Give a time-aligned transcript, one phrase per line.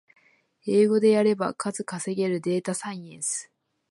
[0.65, 3.51] 英語でやれば数稼げるデータサイエンス